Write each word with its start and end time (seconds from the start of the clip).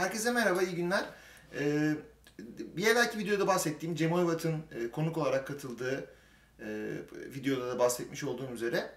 Herkese 0.00 0.30
merhaba, 0.30 0.62
iyi 0.62 0.74
günler. 0.74 1.04
Ee, 1.58 1.94
bir 2.76 2.86
evvelki 2.86 3.18
videoda 3.18 3.46
bahsettiğim 3.46 3.94
Cem 3.94 4.12
Oyvat'ın 4.12 4.54
e, 4.72 4.90
konuk 4.90 5.18
olarak 5.18 5.46
katıldığı 5.46 6.10
e, 6.60 6.66
videoda 7.34 7.68
da 7.68 7.78
bahsetmiş 7.78 8.24
olduğum 8.24 8.50
üzere 8.54 8.90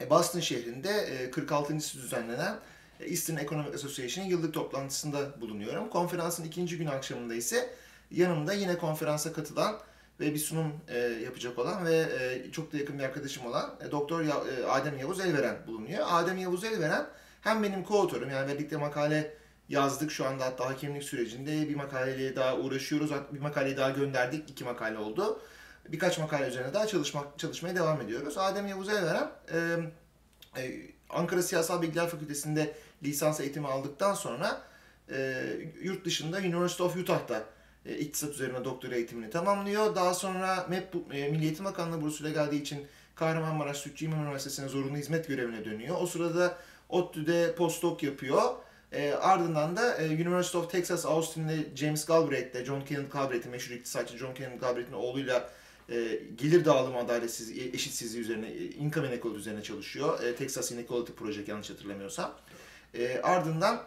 e, 0.00 0.10
Boston 0.10 0.40
şehrinde 0.40 0.88
e, 0.88 1.30
46.sı 1.30 1.98
düzenlenen 1.98 2.56
e, 3.00 3.04
Eastern 3.04 3.36
Economic 3.36 3.74
Association'ın 3.74 4.28
yıllık 4.28 4.54
toplantısında 4.54 5.40
bulunuyorum. 5.40 5.90
Konferansın 5.90 6.44
ikinci 6.44 6.78
gün 6.78 6.86
akşamında 6.86 7.34
ise 7.34 7.70
yanımda 8.10 8.52
yine 8.52 8.78
konferansa 8.78 9.32
katılan 9.32 9.78
ve 10.20 10.34
bir 10.34 10.38
sunum 10.38 10.72
e, 10.88 10.98
yapacak 10.98 11.58
olan 11.58 11.86
ve 11.86 11.96
e, 11.96 12.52
çok 12.52 12.72
da 12.72 12.76
yakın 12.76 12.98
bir 12.98 13.04
arkadaşım 13.04 13.46
olan 13.46 13.74
e, 13.88 13.90
Doktor 13.90 14.22
Ya- 14.22 14.42
e, 14.58 14.64
Adem 14.64 14.98
Yavuz 14.98 15.20
Elveren 15.20 15.56
bulunuyor. 15.66 16.06
Adem 16.08 16.38
Yavuz 16.38 16.64
Elveren 16.64 17.06
hem 17.40 17.62
benim 17.62 17.82
co-autorum 17.82 18.32
yani 18.32 18.54
birlikte 18.54 18.76
makale 18.76 19.43
yazdık 19.68 20.12
şu 20.12 20.26
anda 20.26 20.44
hatta 20.44 20.66
hakemlik 20.66 21.02
sürecinde 21.02 21.68
bir 21.68 21.74
makaleyle 21.74 22.36
daha 22.36 22.56
uğraşıyoruz. 22.56 23.10
Bir 23.32 23.40
makaleyi 23.40 23.76
daha 23.76 23.90
gönderdik. 23.90 24.50
iki 24.50 24.64
makale 24.64 24.98
oldu. 24.98 25.40
Birkaç 25.88 26.18
makale 26.18 26.48
üzerine 26.48 26.74
daha 26.74 26.86
çalışmak 26.86 27.38
çalışmaya 27.38 27.76
devam 27.76 28.00
ediyoruz. 28.00 28.38
Adem 28.38 28.66
Yavuz 28.66 28.88
Elveren 28.88 29.30
e, 29.52 29.58
e, 30.62 30.80
Ankara 31.10 31.42
Siyasal 31.42 31.82
Bilgiler 31.82 32.08
Fakültesi'nde 32.08 32.74
lisans 33.02 33.40
eğitimi 33.40 33.66
aldıktan 33.66 34.14
sonra 34.14 34.62
e, 35.10 35.42
yurt 35.82 36.04
dışında 36.04 36.36
University 36.36 36.82
of 36.82 36.96
Utah'ta 36.96 37.44
e, 37.86 37.98
iktisat 37.98 38.30
üzerine 38.30 38.64
doktora 38.64 38.94
eğitimini 38.94 39.30
tamamlıyor. 39.30 39.94
Daha 39.94 40.14
sonra 40.14 40.66
MEP, 40.68 40.94
e, 41.12 41.28
Milli 41.28 41.44
Eğitim 41.44 41.64
Bakanlığı 41.64 42.00
bursuyla 42.02 42.32
geldiği 42.32 42.60
için 42.62 42.86
Kahramanmaraş 43.14 43.76
Sütçü 43.76 44.04
İmam 44.04 44.24
Üniversitesi'ne 44.24 44.68
zorunlu 44.68 44.96
hizmet 44.96 45.28
görevine 45.28 45.64
dönüyor. 45.64 45.96
O 46.00 46.06
sırada 46.06 46.58
ODTÜ'de 46.88 47.54
postdoc 47.54 48.06
yapıyor. 48.06 48.42
E, 48.94 49.12
ardından 49.12 49.76
da 49.76 49.96
e, 49.96 50.06
University 50.06 50.56
of 50.56 50.70
Texas 50.70 51.06
Austin'de 51.06 51.76
James 51.76 52.04
Galbraith'le, 52.04 52.64
John 52.64 52.80
Kenneth 52.80 53.12
Galbraith'in 53.12 53.50
meşhur 53.50 53.74
iktisatçı 53.74 54.18
John 54.18 54.34
Kenneth 54.34 54.60
Galbraith'in 54.60 54.92
oğluyla 54.92 55.50
e, 55.88 56.20
gelir 56.36 56.64
dağılımı 56.64 56.98
adaletsizliği, 56.98 57.74
eşitsizliği 57.74 58.24
üzerine, 58.24 58.46
e, 58.46 58.64
income 58.64 59.08
inequality 59.08 59.40
üzerine 59.40 59.62
çalışıyor. 59.62 60.22
E, 60.22 60.34
Texas 60.36 60.72
Inequality 60.72 61.12
Project 61.12 61.48
yanlış 61.48 61.70
hatırlamıyorsam. 61.70 62.34
E, 62.94 63.20
ardından 63.22 63.82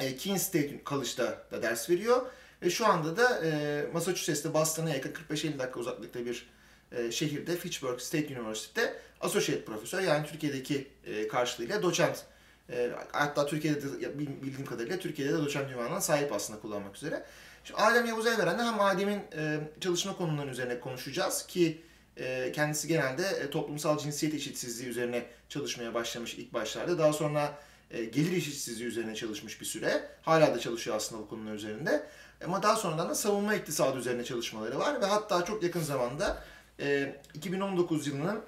e, 0.00 0.16
Keene 0.16 0.38
State 0.38 0.80
College'da 0.86 1.42
da 1.50 1.62
ders 1.62 1.90
veriyor. 1.90 2.26
Ve 2.62 2.70
şu 2.70 2.86
anda 2.86 3.16
da 3.16 3.46
e, 3.46 3.84
Massachusetts'te 3.92 4.54
Boston'a 4.54 4.90
yakın 4.90 5.12
45-50 5.12 5.58
dakika 5.58 5.80
uzaklıkta 5.80 6.26
bir 6.26 6.46
e, 6.92 7.12
şehirde 7.12 7.56
Fitchburg 7.56 8.00
State 8.00 8.40
University'de 8.40 8.96
Associate 9.20 9.64
Profesör 9.64 10.00
yani 10.00 10.26
Türkiye'deki 10.26 10.86
e, 11.06 11.28
karşılığıyla 11.28 11.82
doçent. 11.82 12.24
E, 12.70 12.90
hatta 13.12 13.46
Türkiye'de 13.46 13.82
de 13.82 14.18
bildiğim 14.18 14.66
kadarıyla 14.66 14.98
Türkiye'de 14.98 15.32
de 15.32 15.38
doçent 15.38 15.72
ünvanına 15.72 16.00
sahip 16.00 16.32
aslında 16.32 16.60
kullanmak 16.60 16.96
üzere. 16.96 17.24
Şimdi 17.64 17.80
Adem 17.80 18.06
Yavuz 18.06 18.26
Elveren'le 18.26 18.58
hem 18.58 18.80
Adem'in 18.80 19.20
e, 19.36 19.60
çalışma 19.80 20.16
konularının 20.16 20.52
üzerine 20.52 20.80
konuşacağız 20.80 21.46
ki 21.46 21.82
e, 22.16 22.52
kendisi 22.52 22.88
genelde 22.88 23.22
e, 23.22 23.50
toplumsal 23.50 23.98
cinsiyet 23.98 24.34
eşitsizliği 24.34 24.90
üzerine 24.90 25.26
çalışmaya 25.48 25.94
başlamış 25.94 26.34
ilk 26.34 26.54
başlarda. 26.54 26.98
Daha 26.98 27.12
sonra 27.12 27.58
e, 27.90 28.04
gelir 28.04 28.36
eşitsizliği 28.36 28.88
üzerine 28.88 29.14
çalışmış 29.14 29.60
bir 29.60 29.66
süre. 29.66 30.08
Hala 30.22 30.54
da 30.54 30.58
çalışıyor 30.58 30.96
aslında 30.96 31.22
bu 31.22 31.28
konular 31.28 31.54
üzerinde. 31.54 32.06
Ama 32.44 32.62
daha 32.62 32.76
sonradan 32.76 33.08
da 33.08 33.14
savunma 33.14 33.54
iktisadı 33.54 33.98
üzerine 33.98 34.24
çalışmaları 34.24 34.78
var 34.78 35.00
ve 35.00 35.06
hatta 35.06 35.44
çok 35.44 35.62
yakın 35.62 35.80
zamanda 35.80 36.42
e, 36.80 37.16
2019 37.34 38.06
yılının 38.06 38.42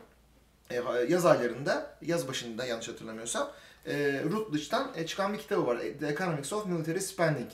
e, 0.70 0.75
yaz 1.08 1.27
aylarında, 1.27 1.97
yaz 2.03 2.28
başında 2.28 2.66
yanlış 2.66 2.88
hatırlamıyorsam, 2.88 3.50
e, 3.86 4.22
Routledge'dan 4.32 4.92
e, 4.96 5.06
çıkan 5.06 5.32
bir 5.32 5.38
kitabı 5.38 5.66
var. 5.66 5.78
The 6.00 6.06
Economics 6.06 6.52
of 6.52 6.66
Military 6.66 7.00
Spending. 7.00 7.50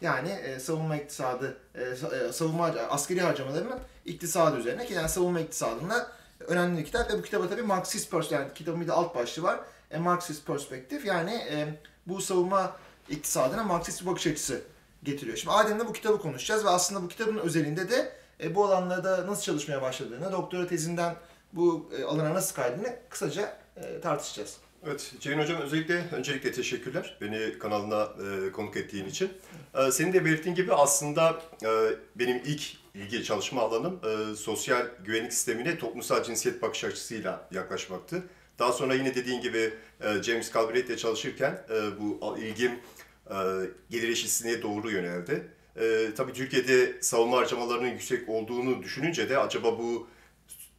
Yani 0.00 0.28
e, 0.28 0.60
savunma 0.60 0.96
iktisadı, 0.96 1.56
e, 1.74 1.82
e, 1.82 2.32
savunma 2.32 2.64
askeri 2.66 3.20
harcamalarının 3.20 3.78
iktisadı 4.04 4.56
üzerine 4.56 4.86
ki 4.86 4.94
yani 4.94 5.08
savunma 5.08 5.40
iktisadında 5.40 6.12
önemli 6.40 6.78
bir 6.78 6.84
kitap 6.84 7.12
ve 7.12 7.18
bu 7.18 7.22
kitaba 7.22 7.48
tabii 7.48 7.62
Marksist 7.62 8.10
pers 8.10 8.32
yani 8.32 8.54
kitabın 8.54 8.80
bir 8.80 8.86
de 8.86 8.92
alt 8.92 9.14
başlığı 9.14 9.42
var. 9.42 9.60
E, 9.90 9.98
Marksist 9.98 10.46
perspektif 10.46 11.04
yani 11.04 11.34
e, 11.34 11.66
bu 12.06 12.20
savunma 12.20 12.76
iktisadına 13.08 13.64
Marksist 13.64 14.02
bir 14.02 14.06
bakış 14.06 14.26
açısı 14.26 14.62
getiriyor. 15.02 15.36
Şimdi 15.36 15.54
Adem'le 15.54 15.88
bu 15.88 15.92
kitabı 15.92 16.18
konuşacağız 16.18 16.64
ve 16.64 16.68
aslında 16.68 17.02
bu 17.02 17.08
kitabın 17.08 17.38
özelinde 17.38 17.90
de 17.90 18.12
e, 18.42 18.54
bu 18.54 18.64
alanlarda 18.64 19.26
nasıl 19.26 19.42
çalışmaya 19.42 19.82
başladığını, 19.82 20.32
doktora 20.32 20.66
tezinden 20.66 21.14
bu 21.52 21.90
e, 21.98 22.04
alana 22.04 22.34
nasıl 22.34 22.54
kaydığını 22.54 22.96
kısaca 23.08 23.56
e, 23.76 24.00
tartışacağız. 24.00 24.56
Evet, 24.86 25.14
Ceyhun 25.20 25.38
Hocam 25.38 25.62
özellikle 25.62 26.04
öncelikle 26.12 26.52
teşekkürler 26.52 27.16
beni 27.20 27.58
kanalına 27.58 28.02
e, 28.02 28.52
konuk 28.52 28.76
ettiğin 28.76 29.06
için. 29.06 29.30
E, 29.74 29.90
senin 29.90 30.12
de 30.12 30.24
belirttiğin 30.24 30.56
gibi 30.56 30.72
aslında 30.74 31.42
e, 31.62 31.68
benim 32.16 32.42
ilk 32.44 32.62
ilgi 32.94 33.24
çalışma 33.24 33.62
alanım 33.62 34.00
e, 34.04 34.34
sosyal 34.36 34.86
güvenlik 35.04 35.32
sistemine 35.32 35.78
toplumsal 35.78 36.22
cinsiyet 36.22 36.62
bakış 36.62 36.84
açısıyla 36.84 37.48
yaklaşmaktı. 37.52 38.22
Daha 38.58 38.72
sonra 38.72 38.94
yine 38.94 39.14
dediğin 39.14 39.40
gibi 39.40 39.74
e, 40.00 40.22
James 40.22 40.50
Galbraith 40.50 40.86
ile 40.86 40.96
çalışırken 40.96 41.64
e, 41.70 42.00
bu 42.00 42.38
ilgim 42.38 42.72
e, 43.30 43.36
gelir 43.90 44.08
eşitsizliğine 44.08 44.62
doğru 44.62 44.90
yöneldi. 44.90 45.46
E, 45.76 46.08
tabii 46.16 46.32
Türkiye'de 46.32 47.02
savunma 47.02 47.36
harcamalarının 47.36 47.88
yüksek 47.88 48.28
olduğunu 48.28 48.82
düşününce 48.82 49.28
de 49.28 49.38
acaba 49.38 49.78
bu 49.78 50.08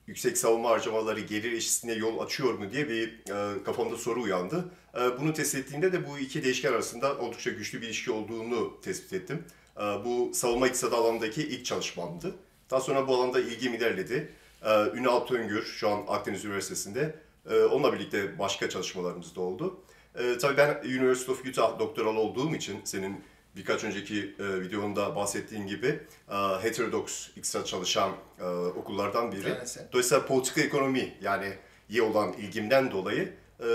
yüksek 0.07 0.37
savunma 0.37 0.69
harcamaları 0.69 1.19
gelir 1.19 1.51
eşitsizliğine 1.51 1.99
yol 1.99 2.19
açıyor 2.19 2.53
mu 2.53 2.71
diye 2.71 2.89
bir 2.89 3.07
e, 3.09 3.63
kafamda 3.63 3.97
soru 3.97 4.21
uyandı. 4.21 4.65
E, 4.95 5.19
bunu 5.19 5.33
tespit 5.33 5.65
ettiğimde 5.65 5.93
de 5.93 6.07
bu 6.09 6.19
iki 6.19 6.43
değişken 6.43 6.73
arasında 6.73 7.17
oldukça 7.17 7.49
güçlü 7.49 7.81
bir 7.81 7.87
ilişki 7.87 8.11
olduğunu 8.11 8.81
tespit 8.81 9.13
ettim. 9.13 9.43
E, 9.77 9.81
bu 9.81 10.31
savunma 10.33 10.67
iktisadı 10.67 10.95
alanındaki 10.95 11.41
ilk 11.41 11.65
çalışmamdı. 11.65 12.35
Daha 12.69 12.81
sonra 12.81 13.07
bu 13.07 13.15
alanda 13.15 13.39
ilgim 13.39 13.73
ilerledi. 13.73 14.31
E, 14.65 14.69
Ünal 14.93 15.19
Töngür 15.19 15.63
şu 15.63 15.89
an 15.89 16.03
Akdeniz 16.07 16.45
Üniversitesi'nde. 16.45 17.15
E, 17.49 17.59
onunla 17.59 17.93
birlikte 17.93 18.39
başka 18.39 18.69
çalışmalarımız 18.69 19.35
da 19.35 19.41
oldu. 19.41 19.79
E, 20.15 20.37
tabii 20.37 20.57
ben 20.57 20.77
University 20.85 21.31
of 21.31 21.45
Utah 21.45 21.79
doktoralı 21.79 22.19
olduğum 22.19 22.55
için 22.55 22.81
senin 22.83 23.23
birkaç 23.57 23.83
önceki 23.83 24.35
e, 24.39 24.61
videonda 24.61 25.15
bahsettiğin 25.15 25.67
gibi 25.67 25.99
e, 26.29 26.35
heterodoks 26.35 27.27
iktisat 27.29 27.67
çalışan 27.67 28.11
e, 28.39 28.45
okullardan 28.49 29.31
biri. 29.31 29.53
Tanesi. 29.53 29.87
Dolayısıyla 29.91 30.25
politika 30.25 30.61
ekonomi 30.61 31.17
yani 31.21 31.53
iyi 31.89 32.01
olan 32.01 32.33
ilgimden 32.33 32.91
dolayı 32.91 33.33
e, 33.59 33.65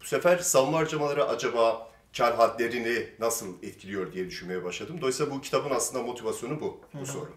bu 0.00 0.04
sefer 0.04 0.38
savunma 0.38 0.78
harcamaları 0.78 1.24
acaba 1.24 1.92
kar 2.16 2.36
hadlerini 2.36 3.08
nasıl 3.18 3.62
etkiliyor 3.62 4.12
diye 4.12 4.26
düşünmeye 4.26 4.64
başladım. 4.64 4.96
Dolayısıyla 5.00 5.32
bu 5.34 5.40
kitabın 5.40 5.70
aslında 5.70 6.02
motivasyonu 6.02 6.60
bu, 6.60 6.80
bu 7.00 7.06
soru. 7.06 7.32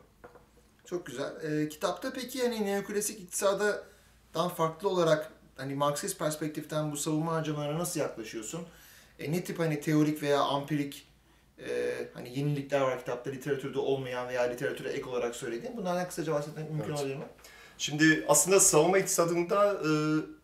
Çok 0.86 1.06
güzel. 1.06 1.62
E, 1.64 1.70
kitapta 1.70 2.14
peki 2.14 2.42
hani 2.42 2.66
neoklasik 2.66 3.20
iktisadadan 3.20 4.50
farklı 4.58 4.90
olarak 4.90 5.32
hani 5.56 5.76
Marksist 5.76 6.20
perspektiften 6.20 6.92
bu 6.92 6.98
savunma 6.98 7.34
harcamalarına 7.34 7.80
nasıl 7.80 8.00
yaklaşıyorsun? 8.00 8.68
E, 9.20 9.32
ne 9.32 9.44
tip 9.44 9.60
hani 9.60 9.82
teorik 9.82 10.24
veya 10.24 10.40
ampirik 10.42 11.08
e, 11.60 11.94
hani 12.14 12.40
yenilikler 12.40 12.82
var 12.82 13.00
kitapta 13.00 13.30
literatürde 13.30 13.80
olmayan 13.80 14.28
veya 14.28 14.42
literatüre 14.42 14.90
ek 14.90 15.06
olarak 15.10 15.36
söylediğin. 15.36 15.78
Bunlardan 15.78 16.08
kısaca 16.08 16.34
bahsetmek 16.34 16.70
mümkün 16.70 16.90
Evet. 16.90 17.00
olabilir 17.00 17.16
mi? 17.16 17.26
Şimdi 17.78 18.26
aslında 18.28 18.60
savunma 18.60 18.98
iktisadında 18.98 19.74
e, 19.74 19.90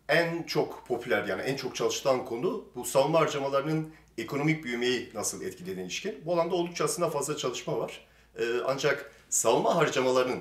en 0.08 0.42
çok 0.42 0.86
popüler 0.88 1.24
yani 1.24 1.42
en 1.42 1.56
çok 1.56 1.76
çalışılan 1.76 2.24
konu 2.24 2.64
bu 2.74 2.84
savunma 2.84 3.20
harcamalarının 3.20 3.92
ekonomik 4.18 4.64
büyümeyi 4.64 5.10
nasıl 5.14 5.42
etkilediğine 5.42 5.82
ilişkin. 5.82 6.22
Bu 6.26 6.32
alanda 6.34 6.54
oldukça 6.54 6.84
aslında 6.84 7.10
fazla 7.10 7.36
çalışma 7.36 7.78
var. 7.78 8.06
E, 8.38 8.44
ancak 8.66 9.12
savunma 9.28 9.76
harcamalarının 9.76 10.40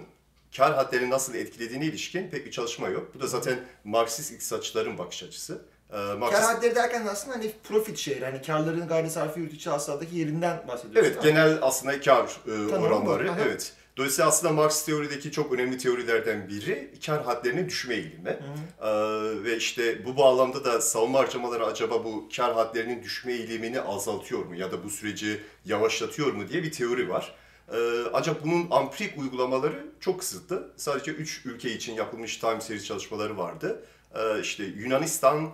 kar 0.58 0.74
hadlerini 0.76 1.10
nasıl 1.10 1.36
etkilediğine 1.36 1.86
ilişkin 1.86 2.30
pek 2.30 2.46
bir 2.46 2.52
çalışma 2.52 2.88
yok. 2.88 3.12
Bu 3.16 3.20
da 3.20 3.28
zaten 3.28 3.60
Marksist 3.84 4.32
iktisatçıların 4.32 4.98
bakış 4.98 5.24
açısı. 5.24 5.66
E, 5.94 5.96
Kar 5.96 6.16
Marksist 6.16 6.44
hadleri 6.44 6.76
derken 6.76 7.06
aslında 7.06 7.36
hani 7.36 7.52
profit 7.64 7.98
share, 7.98 8.26
hani 8.26 8.42
karların 8.42 8.88
gayri 8.88 9.10
sarfi 9.10 9.40
yurt 9.40 9.54
içi 9.54 9.70
hasıladaki 9.70 10.16
yerinden 10.16 10.68
bahsediyorsun. 10.68 11.12
Evet, 11.12 11.24
genel 11.24 11.58
aslında 11.62 12.02
kar 12.02 12.38
e, 12.48 12.76
oranları. 12.76 13.28
bu. 13.28 13.32
Evet. 13.46 13.74
Dolayısıyla 13.98 14.30
aslında 14.30 14.54
Marx 14.54 14.86
teorideki 14.86 15.32
çok 15.32 15.54
önemli 15.54 15.78
teorilerden 15.78 16.50
biri 16.50 16.94
kar 17.06 17.24
hadlerinin 17.24 17.68
düşme 17.68 17.96
eğilimi. 17.96 18.40
Ee, 18.82 18.90
ve 19.44 19.58
işte 19.58 20.06
bu 20.06 20.18
bağlamda 20.18 20.66
da 20.66 20.82
savunma 20.82 21.20
harcamaları 21.20 21.66
acaba 21.66 22.04
bu 22.04 22.30
kar 22.36 22.54
hadlerinin 22.54 23.04
düşme 23.04 23.34
eğilimini 23.34 23.82
azaltıyor 23.82 24.46
mu 24.46 24.56
ya 24.56 24.72
da 24.72 24.84
bu 24.84 24.90
süreci 24.90 25.42
yavaşlatıyor 25.66 26.34
mu 26.34 26.50
diye 26.50 26.64
bir 26.64 26.72
teori 26.72 27.10
var. 27.10 27.36
Ee, 27.74 27.78
ancak 28.14 28.46
bunun 28.46 28.68
ampirik 28.72 29.18
uygulamaları 29.18 29.86
çok 30.00 30.20
kısıtlı. 30.20 30.72
Sadece 30.78 31.12
3 31.12 31.46
ülke 31.46 31.72
için 31.72 31.94
yapılmış 31.94 32.38
time 32.38 32.62
series 32.62 32.86
çalışmaları 32.86 33.38
vardı. 33.38 33.86
Ee, 34.16 34.40
işte 34.42 34.64
Yunanistan, 34.64 35.50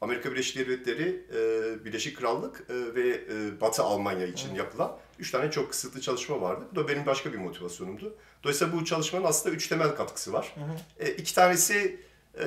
Amerika 0.00 0.32
Birleşik 0.32 0.58
Devletleri, 0.58 1.22
e, 1.34 1.84
Birleşik 1.84 2.16
Krallık 2.16 2.64
e, 2.70 2.94
ve 2.94 3.08
e, 3.08 3.60
Batı 3.60 3.82
Almanya 3.82 4.26
için 4.26 4.54
yapılan 4.54 4.98
üç 5.18 5.30
tane 5.30 5.50
çok 5.50 5.70
kısıtlı 5.70 6.00
çalışma 6.00 6.40
vardı. 6.40 6.64
Bu 6.72 6.76
da 6.76 6.88
benim 6.88 7.06
başka 7.06 7.32
bir 7.32 7.38
motivasyonumdu. 7.38 8.14
Dolayısıyla 8.42 8.72
bu 8.72 8.84
çalışmanın 8.84 9.24
aslında 9.24 9.54
üç 9.54 9.68
temel 9.68 9.96
katkısı 9.96 10.32
var. 10.32 10.54
E, 11.00 11.10
iki 11.10 11.34
tanesi 11.34 12.00
e, 12.34 12.44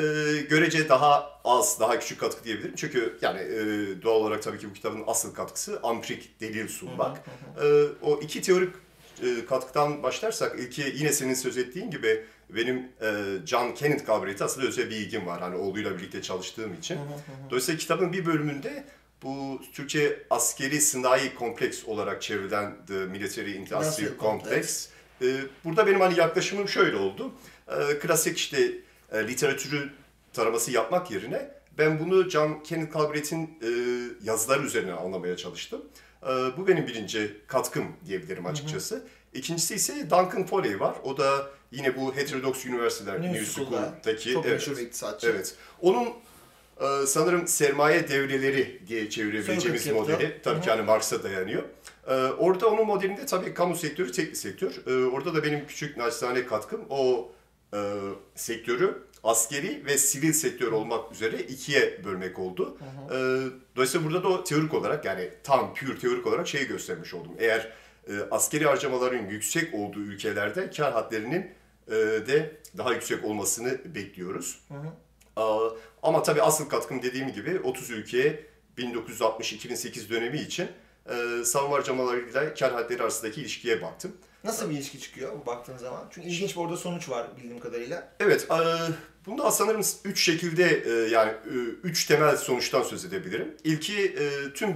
görece 0.50 0.90
daha 0.90 1.40
az, 1.44 1.80
daha 1.80 2.00
küçük 2.00 2.20
katkı 2.20 2.44
diyebilirim. 2.44 2.74
Çünkü 2.76 3.18
yani 3.22 3.40
e, 3.40 3.58
doğal 4.02 4.16
olarak 4.16 4.44
tabii 4.44 4.60
ki 4.60 4.70
bu 4.70 4.74
kitabın 4.74 5.04
asıl 5.08 5.34
katkısı 5.34 5.80
ampirik 5.84 6.42
delil 6.42 6.68
sunmak. 6.68 7.18
E, 7.64 7.84
o 8.02 8.20
iki 8.22 8.42
teorik 8.42 8.74
e, 9.24 9.46
katkıdan 9.46 10.04
başlarsak 10.04 10.60
ilki 10.60 10.94
yine 10.96 11.12
senin 11.12 11.34
söz 11.34 11.58
ettiğin 11.58 11.92
gibi 11.92 12.26
benim 12.50 12.78
e, 13.02 13.38
John 13.46 13.72
Kenneth 13.74 14.06
Galbraith'e 14.06 14.44
aslında 14.44 14.68
özel 14.68 14.90
bir 14.90 14.96
ilgim 14.96 15.26
var. 15.26 15.42
Hani 15.42 15.56
oğluyla 15.56 15.98
birlikte 15.98 16.22
çalıştığım 16.22 16.74
için. 16.74 16.98
Dolayısıyla 17.50 17.78
kitabın 17.78 18.14
bir 18.14 18.26
bölümünde 18.26 18.84
bu 19.24 19.62
Türkçe 19.74 20.24
askeri 20.30 20.82
sınai 20.82 21.36
kompleks 21.36 21.86
olarak 21.86 22.22
çevrilen 22.22 22.86
The 22.88 22.94
Military 22.94 23.56
Industrial 23.56 24.12
Complex. 24.20 24.90
E, 25.22 25.26
burada 25.66 25.88
benim 25.88 26.00
hani 26.00 26.20
yaklaşımım 26.20 26.70
şöyle 26.70 26.96
oldu. 26.96 27.32
E, 27.68 28.00
klasik 28.00 28.38
işte 28.38 28.72
e, 29.12 29.28
literatürü 29.28 29.90
taraması 30.34 30.72
yapmak 30.72 31.12
yerine 31.12 31.52
ben 31.78 32.00
bunu 32.00 32.30
John 32.30 32.64
Kenneth 32.64 32.94
Galbraith'in 32.94 33.60
e, 33.62 33.70
yazıları 34.24 34.64
üzerine 34.64 34.94
anlamaya 34.94 35.38
çalıştım. 35.38 35.82
E, 36.24 36.28
bu 36.28 36.68
benim 36.68 36.88
birinci 36.88 37.38
katkım 37.48 37.86
diyebilirim 38.06 38.46
açıkçası. 38.46 39.08
İkincisi 39.34 39.76
ise 39.76 40.10
Duncan 40.10 40.46
Foley 40.46 40.80
var. 40.80 40.96
O 41.04 41.18
da 41.18 41.50
yine 41.72 41.98
bu 41.98 42.16
Heterodox 42.16 42.66
Üniversiteler 42.66 43.22
New 43.22 43.34
New 43.34 43.46
School'da 43.46 43.78
School'daki 43.78 44.34
çok 44.34 44.46
evet, 44.46 44.56
meşhur 44.56 44.78
bir 44.78 44.82
iktisatçı. 44.82 45.30
Evet. 45.30 45.56
Onun 45.82 46.08
e, 46.82 47.06
sanırım 47.08 47.48
sermaye 47.48 48.08
devreleri 48.08 48.80
diye 48.88 49.10
çevirebileceğimiz 49.10 49.86
capital. 49.86 50.02
modeli 50.02 50.42
tabii 50.44 50.62
ki 50.62 50.70
hani 50.70 50.82
Marx'a 50.82 51.24
dayanıyor. 51.24 51.64
E, 52.08 52.14
orada 52.14 52.70
onun 52.70 52.86
modelinde 52.86 53.26
tabii 53.26 53.54
kamu 53.54 53.76
sektörü 53.76 54.12
tek 54.12 54.30
bir 54.30 54.36
sektör. 54.36 54.72
E, 54.88 55.10
orada 55.10 55.36
da 55.36 55.44
benim 55.44 55.68
küçük 55.68 55.98
naçizane 55.98 56.46
katkım 56.46 56.82
o 56.90 57.32
e, 57.74 57.78
sektörü 58.36 59.04
askeri 59.24 59.86
ve 59.86 59.98
sivil 59.98 60.34
sektör 60.34 60.72
olmak 60.72 61.12
üzere 61.12 61.40
ikiye 61.40 62.04
bölmek 62.06 62.40
oldu. 62.40 62.78
E, 63.12 63.16
dolayısıyla 63.76 64.08
burada 64.08 64.24
da 64.24 64.44
teorik 64.44 64.74
olarak 64.74 65.06
yani 65.06 65.30
tam 65.44 65.74
pür 65.74 66.00
teorik 66.00 66.28
olarak 66.28 66.48
şeyi 66.48 66.68
göstermiş 66.68 67.14
oldum. 67.14 67.32
Eğer 67.40 67.74
askeri 68.32 68.66
harcamaların 68.66 69.26
yüksek 69.30 69.74
olduğu 69.74 70.00
ülkelerde 70.00 70.70
kar 70.70 70.94
hadlerinin 70.94 71.52
e, 71.88 71.92
de 72.28 72.56
daha 72.78 72.94
yüksek 72.94 73.26
olmasını 73.26 73.96
bekliyoruz. 73.96 74.60
Aa, 75.36 75.70
Ama 76.04 76.24
tabii 76.24 76.42
asıl 76.42 76.70
katkım 76.70 77.04
dediğim 77.04 77.34
gibi 77.34 77.60
30 77.60 77.90
ülkeye 77.90 78.46
1960-2008 78.78 80.10
dönemi 80.10 80.38
için 80.40 80.68
e, 81.10 81.44
savunma 81.46 81.76
harcamalarıyla 81.78 82.54
kar 82.54 82.72
hadleri 82.74 83.02
arasındaki 83.04 83.42
ilişkiye 83.42 83.82
baktım. 83.82 84.12
Nasıl 84.44 84.70
bir 84.70 84.76
ilişki 84.76 85.00
çıkıyor 85.00 85.32
bu 85.42 85.46
baktığın 85.46 85.78
zaman? 85.78 86.04
Çünkü 86.12 86.28
ilginç 86.28 86.56
bir 86.56 86.62
orada 86.62 86.78
sonuç 86.78 87.10
var 87.10 87.28
bildiğim 87.38 87.60
kadarıyla. 87.60 88.12
Evet, 88.20 88.48
e, 88.52 88.58
bunda 89.26 89.52
sanırım 89.52 89.82
üç 90.06 90.24
şekilde 90.26 90.84
e, 90.86 91.10
yani 91.10 91.32
e, 91.32 91.54
üç 91.84 92.06
temel 92.06 92.38
sonuçtan 92.38 92.84
söz 92.84 93.06
edebilirim. 93.06 93.56
İlki 93.64 94.06
e, 94.06 94.54
tüm 94.54 94.70
e, 94.70 94.76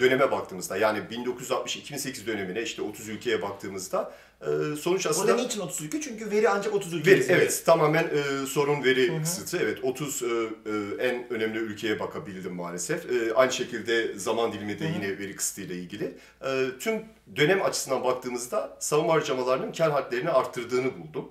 döneme 0.00 0.30
baktığımızda 0.30 0.76
yani 0.76 0.98
1960-2008 0.98 2.26
dönemine 2.26 2.62
işte 2.62 2.82
30 2.82 3.08
ülkeye 3.08 3.42
baktığımızda 3.42 4.12
e, 4.40 4.76
sonuç 4.76 5.06
aslında... 5.06 5.28
Burada 5.28 5.42
niçin 5.42 5.60
30 5.60 5.80
ülke? 5.80 6.00
Çünkü 6.00 6.30
veri 6.30 6.48
ancak 6.48 6.74
30 6.74 6.92
ülke. 6.92 7.10
Veri, 7.10 7.24
evet, 7.28 7.62
tamamen 7.66 8.04
e, 8.04 8.46
sorun 8.46 8.84
veri 8.84 9.22
kısıtı. 9.22 9.58
Evet, 9.62 9.78
30 9.82 10.22
e, 10.22 10.26
e, 10.26 10.30
en 11.06 11.32
önemli 11.32 11.58
ülkeye 11.58 12.00
bakabildim 12.00 12.54
maalesef. 12.54 13.10
E, 13.10 13.34
aynı 13.34 13.52
şekilde 13.52 14.18
zaman 14.18 14.52
dilimi 14.52 14.78
de 14.78 14.84
yine 14.84 15.18
veri 15.18 15.36
kısıtıyla 15.36 15.74
ilgili. 15.74 16.18
E, 16.44 16.66
tüm 16.80 17.02
dönem 17.36 17.62
açısından 17.62 18.04
baktığımızda 18.04 18.76
savunma 18.80 19.12
harcamalarının 19.12 19.72
kar 19.72 19.92
hadlerini 19.92 20.30
arttırdığını 20.30 20.90
buldum. 20.98 21.30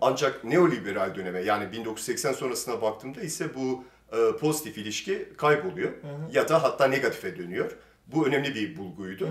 Ancak 0.00 0.44
neoliberal 0.44 1.14
döneme 1.14 1.40
yani 1.40 1.72
1980 1.72 2.32
sonrasına 2.32 2.82
baktığımda 2.82 3.20
ise 3.20 3.54
bu 3.54 3.84
e, 4.16 4.36
pozitif 4.36 4.78
ilişki 4.78 5.28
kayboluyor 5.36 5.92
ya 6.32 6.48
da 6.48 6.62
hatta 6.62 6.86
negatife 6.86 7.38
dönüyor. 7.38 7.70
Bu 8.06 8.26
önemli 8.26 8.54
bir 8.54 8.76
bulguydu. 8.76 9.28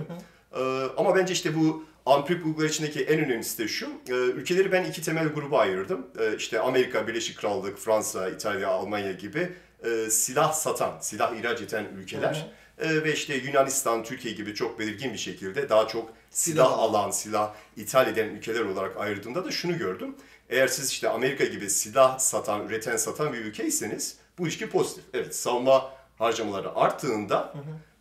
Ee, 0.56 0.84
ama 0.98 1.16
bence 1.16 1.34
işte 1.34 1.56
bu 1.56 1.86
ampirik 2.06 2.46
bulgular 2.46 2.70
içindeki 2.70 3.04
en 3.04 3.26
önemlisi 3.26 3.58
de 3.58 3.68
şu. 3.68 3.86
e, 4.10 4.14
ülkeleri 4.14 4.72
ben 4.72 4.84
iki 4.84 5.02
temel 5.02 5.28
gruba 5.28 5.60
ayırdım. 5.60 6.08
E, 6.20 6.36
işte 6.36 6.60
Amerika, 6.60 7.08
Birleşik 7.08 7.38
Krallık, 7.38 7.78
Fransa, 7.80 8.30
İtalya, 8.30 8.70
Almanya 8.70 9.12
gibi 9.12 9.50
e, 9.84 10.10
silah 10.10 10.54
satan, 10.54 11.00
silah 11.02 11.36
ihraç 11.36 11.62
eden 11.62 11.86
ülkeler. 11.98 12.48
E, 12.80 13.04
ve 13.04 13.14
işte 13.14 13.36
Yunanistan, 13.36 14.04
Türkiye 14.04 14.34
gibi 14.34 14.54
çok 14.54 14.80
belirgin 14.80 15.14
bir 15.14 15.18
şekilde 15.18 15.70
daha 15.70 15.88
çok 15.88 16.14
silah 16.30 16.66
Silah 16.66 16.80
alan, 16.80 17.12
silah 17.12 17.54
ithal 17.78 18.08
eden 18.08 18.30
ülkeler 18.30 18.62
olarak 18.62 18.98
ayırdığımda 18.98 19.46
da 19.46 19.52
şunu 19.52 19.78
gördüm. 19.78 20.16
Eğer 20.50 20.68
siz 20.68 20.90
işte 20.90 21.10
Amerika 21.10 21.46
gibi 21.46 21.70
silah 21.70 22.20
satan, 22.20 22.68
üreten, 22.68 22.98
satan 22.98 23.34
bir 23.34 23.38
ülkeyseniz 23.38 24.18
bu 24.38 24.44
ilişki 24.44 24.70
pozitif. 24.70 25.04
Evet, 25.14 25.36
savunma 25.36 25.94
harcamaları 26.18 26.76
arttığında 26.76 27.54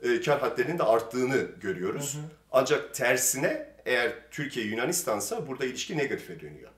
e, 0.02 0.20
kar 0.20 0.40
hadlerinin 0.40 0.78
de 0.78 0.82
arttığını 0.82 1.46
görüyoruz. 1.60 2.16
Ancak 2.52 2.94
tersine 2.94 3.72
eğer 3.86 4.12
Türkiye 4.30 4.66
Yunanistan'sa 4.66 5.48
burada 5.48 5.64
ilişki 5.64 5.98
negatife 5.98 6.40
dönüyor. 6.40 6.70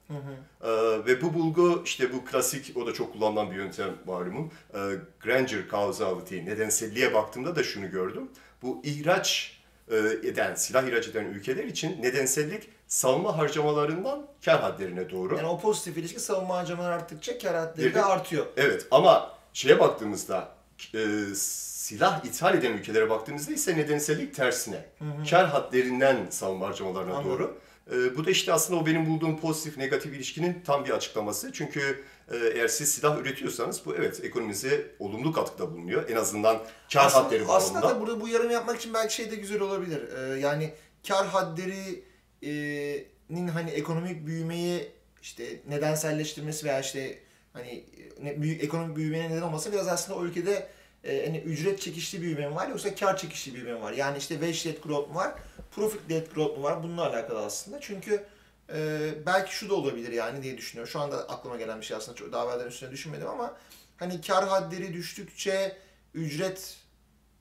E, 0.62 0.71
ve 1.06 1.23
bu 1.23 1.35
bulgu 1.35 1.83
işte 1.85 2.12
bu 2.12 2.25
klasik 2.25 2.77
o 2.77 2.87
da 2.87 2.93
çok 2.93 3.12
kullanılan 3.12 3.51
bir 3.51 3.56
yöntem 3.56 3.91
malumun. 4.06 4.53
E, 4.75 4.79
Granger 5.21 5.69
causality 5.71 6.37
nedenselliğe 6.37 7.15
baktığımda 7.15 7.56
da 7.56 7.62
şunu 7.62 7.91
gördüm. 7.91 8.29
Bu 8.62 8.81
ihraç 8.85 9.59
e, 9.91 9.97
eden, 9.97 10.55
silah 10.55 10.83
ihraç 10.83 11.09
eden 11.09 11.25
ülkeler 11.25 11.65
için 11.65 12.03
nedensellik 12.03 12.69
savunma 12.87 13.39
harcamalarından 13.39 14.27
kar 14.45 14.61
hadlerine 14.61 15.11
doğru. 15.11 15.37
Yani 15.37 15.47
o 15.47 15.61
pozitif 15.61 15.97
ilişki 15.97 16.21
savunma 16.21 16.56
harcamaları 16.56 16.95
arttıkça 16.95 17.39
kar 17.39 17.56
hadleri 17.56 17.95
de 17.95 18.05
artıyor. 18.05 18.47
Evet 18.56 18.87
ama 18.91 19.35
şeye 19.55 19.81
baktığımızda 19.81 20.55
e, 20.95 21.06
silah 21.35 22.25
ithal 22.25 22.55
eden 22.55 22.73
ülkelere 22.73 23.11
baktığımızda 23.11 23.53
ise 23.53 23.77
nedensellik 23.77 24.35
tersine. 24.35 24.85
Kar 25.31 25.47
hadlerinden 25.49 26.17
savunma 26.31 26.67
harcamalarına 26.67 27.15
Anladım. 27.15 27.31
doğru. 27.31 27.59
E, 27.93 28.17
bu 28.17 28.27
da 28.27 28.31
işte 28.31 28.53
aslında 28.53 28.81
o 28.81 28.87
benim 28.87 29.06
bulduğum 29.06 29.41
pozitif 29.41 29.79
negatif 29.79 30.15
ilişkinin 30.15 30.62
tam 30.67 30.85
bir 30.85 30.91
açıklaması. 30.91 31.53
Çünkü 31.53 32.05
e, 32.33 32.37
eğer 32.37 32.69
siz 32.69 32.95
silah 32.95 33.19
üretiyorsanız 33.19 33.87
bu 33.87 33.95
evet 33.97 34.25
ekonominize 34.25 34.87
olumlu 34.99 35.33
katkıda 35.33 35.73
bulunuyor. 35.73 36.09
En 36.09 36.17
azından 36.17 36.62
kar 36.93 37.12
hadleri 37.12 37.43
Aslında, 37.43 37.56
aslında 37.56 37.83
bağlamında. 37.83 37.97
da 37.97 38.01
burada 38.06 38.21
bu 38.21 38.29
yarım 38.29 38.51
yapmak 38.51 38.77
için 38.81 38.95
belki 38.95 39.15
şey 39.15 39.31
de 39.31 39.37
güzel 39.37 39.61
olabilir. 39.61 40.03
Ee, 40.17 40.41
yani 40.41 40.75
kar 41.09 41.27
hadlerinin 41.27 43.49
hani 43.49 43.71
ekonomik 43.71 44.27
büyümeyi 44.27 44.93
işte 45.23 45.61
nedenselleştirmesi 45.69 46.67
veya 46.67 46.81
işte 46.81 47.19
hani 47.55 47.85
ne, 48.23 48.43
büyük 48.43 48.65
ekonomik 48.65 48.97
büyümeye 48.97 49.31
neden 49.31 49.43
olması 49.43 49.73
biraz 49.73 49.89
aslında 49.89 50.19
o 50.19 50.25
ülkede 50.25 50.69
e, 51.05 51.27
hani 51.27 51.39
ücret 51.39 51.81
çekişli 51.81 52.23
büyüme 52.23 52.49
mi 52.49 52.55
var 52.55 52.69
yoksa 52.69 52.95
kar 52.95 53.17
çekişli 53.17 53.55
büyüme 53.55 53.73
mi 53.73 53.83
var? 53.83 53.93
Yani 53.93 54.19
işte 54.19 54.35
wage 54.35 54.71
led 54.71 54.83
growth 54.83 55.09
mu 55.09 55.15
var, 55.15 55.35
profit 55.71 56.11
led 56.11 56.27
growth 56.35 56.59
mu 56.59 56.62
var? 56.62 56.83
Bununla 56.83 57.06
alakalı 57.11 57.44
aslında. 57.44 57.81
Çünkü 57.81 58.25
e, 58.73 59.11
belki 59.27 59.55
şu 59.55 59.69
da 59.69 59.75
olabilir 59.75 60.13
yani 60.13 60.43
diye 60.43 60.58
düşünüyorum. 60.58 60.93
Şu 60.93 61.01
anda 61.01 61.29
aklıma 61.29 61.56
gelen 61.56 61.81
bir 61.81 61.87
şey 61.87 61.96
aslında 61.96 62.17
çok 62.17 62.32
daha 62.32 62.44
evvelden 62.44 62.69
üstüne 62.69 62.91
düşünmedim 62.91 63.29
ama 63.29 63.56
hani 63.96 64.20
kar 64.20 64.49
hadleri 64.49 64.93
düştükçe 64.93 65.77
ücret 66.15 66.77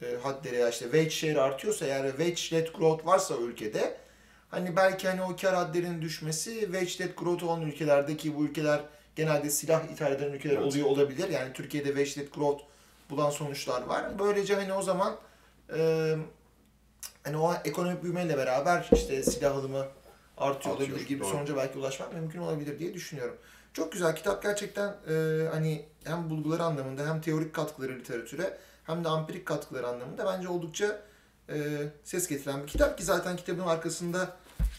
e, 0.01 0.15
hadleri 0.24 0.55
ya 0.55 0.70
işte 0.70 0.86
wage 0.86 1.10
share 1.10 1.41
artıyorsa 1.41 1.86
eğer 1.86 2.03
ve 2.03 2.34
wage 2.34 2.58
led 2.58 2.74
growth 2.74 3.05
varsa 3.05 3.38
ülkede 3.38 3.98
hani 4.50 4.75
belki 4.75 5.08
hani 5.08 5.22
o 5.22 5.36
kar 5.36 5.55
hadlerinin 5.55 6.01
düşmesi 6.01 6.60
wage 6.60 7.00
led 7.00 7.17
growth 7.17 7.43
olan 7.43 7.62
ülkelerdeki 7.62 8.36
bu 8.36 8.46
ülkeler 8.46 8.82
genelde 9.15 9.50
silah 9.50 9.84
ithal 9.84 10.12
eden 10.12 10.32
ülkeler 10.32 10.53
Evet. 10.55 10.65
oluyor 10.65 10.88
olabilir. 10.88 11.29
Yani 11.29 11.53
Türkiye'de 11.53 11.96
led 11.96 12.34
growth 12.36 12.63
bulan 13.10 13.29
sonuçlar 13.29 13.82
var. 13.82 14.20
Böylece 14.20 14.55
hani 14.55 14.74
o 14.74 14.82
zaman 14.82 15.15
e, 15.77 16.15
hani 17.24 17.38
o 17.38 17.53
ekonomik 17.65 18.03
büyümeyle 18.03 18.38
beraber 18.38 18.89
işte 18.93 19.24
silah 19.24 19.55
alımı 19.55 19.86
artıyor 20.38 20.75
Artıyor, 20.75 20.75
olabilir 20.75 21.08
gibi 21.08 21.24
doğru. 21.24 21.29
sonuca 21.29 21.55
belki 21.55 21.77
ulaşmak 21.77 22.13
mümkün 22.13 22.39
olabilir 22.39 22.79
diye 22.79 22.93
düşünüyorum. 22.93 23.38
Çok 23.74 23.91
güzel 23.91 24.15
kitap 24.15 24.43
gerçekten 24.43 24.96
e, 25.10 25.48
hani 25.51 25.86
hem 26.03 26.29
bulguları 26.29 26.63
anlamında 26.63 27.08
hem 27.10 27.22
teorik 27.22 27.53
katkıları 27.53 27.96
literatüre 28.00 28.58
hem 28.84 29.03
de 29.03 29.10
ampirik 29.10 29.46
katkıları 29.46 29.88
anlamında 29.88 30.25
bence 30.25 30.48
oldukça 30.50 31.01
e, 31.50 31.55
ses 32.03 32.27
getiren 32.27 32.62
bir 32.63 32.67
kitap 32.67 32.98
ki 32.98 33.03
zaten 33.03 33.36
kitabın 33.38 33.67
arkasında 33.67 34.29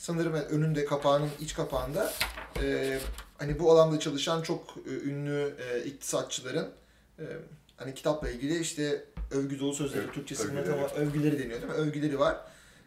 sanırım 0.01 0.33
önünde 0.35 0.85
kapağının 0.85 1.31
iç 1.41 1.55
kapağında 1.55 2.13
e, 2.63 2.99
hani 3.39 3.59
bu 3.59 3.73
alanda 3.73 4.01
çalışan 4.01 4.43
çok 4.43 4.75
e, 4.87 4.91
ünlü 4.91 5.55
e, 5.73 5.85
iktisatçıların 5.85 6.69
e, 7.19 7.25
hani 7.77 7.95
kitapla 7.95 8.31
ilgili 8.31 8.59
işte 8.59 9.05
övgü 9.31 9.61
dolu 9.61 9.75
sözleri 9.75 10.05
Evet, 10.05 10.15
Türkçesinde 10.15 10.61
övgüleri. 10.61 10.67
tamam 10.71 10.91
övgüleri 10.97 11.39
deniyor 11.39 11.61
değil 11.63 11.73
mi? 11.73 11.79
Övgüleri 11.79 12.19
var. 12.19 12.41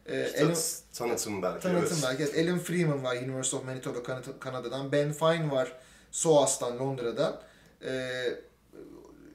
E, 0.05 0.25
İşte 0.25 0.45
Alan- 0.45 0.55
tanıtım 0.93 1.41
belki. 1.41 1.63
Tanıtım 1.63 1.97
belki. 2.03 2.23
Evet, 2.23 2.47
Alan 2.49 2.59
Freeman 2.59 3.03
var 3.03 3.15
University 3.15 3.55
of 3.55 3.65
Manitoba 3.65 4.03
Kanada- 4.03 4.39
Kanada'dan. 4.39 4.91
Ben 4.91 5.13
Fine 5.13 5.51
var 5.51 5.73
SOAS'tan 6.11 6.79
Londra'dan. 6.79 7.41
Ee, 7.85 8.35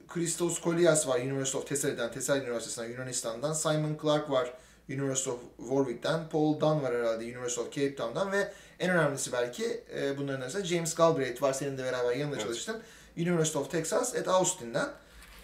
Christos 0.07 0.61
Kolias 0.61 1.07
var 1.07 1.19
University 1.19 1.57
of 1.57 1.67
Thessalon'dan, 1.67 2.11
Thessalon 2.11 2.41
Üniversitesi'nden 2.41 2.89
Yunanistan'dan. 2.89 3.53
Simon 3.53 3.97
Clark 4.01 4.29
var 4.29 4.53
University 4.89 5.29
of 5.29 5.39
Warwick'ten. 5.57 6.29
Paul 6.29 6.59
Dunn 6.59 6.81
var 6.83 6.95
herhalde 6.95 7.23
University 7.25 7.61
of 7.61 7.71
Cape 7.71 7.95
Town'dan 7.95 8.31
ve 8.31 8.53
en 8.83 8.89
önemlisi 8.89 9.31
belki 9.31 9.83
e, 9.95 10.17
bunların 10.17 10.41
arasında 10.41 10.65
James 10.65 10.95
Galbraith 10.95 11.41
var. 11.41 11.53
Senin 11.53 11.77
de 11.77 11.83
beraber 11.83 12.15
yanında 12.15 12.35
Evet. 12.35 12.45
çalıştın. 12.45 12.81
University 13.17 13.57
of 13.57 13.71
Texas 13.71 14.15
at 14.15 14.27
Austin'den. 14.27 14.89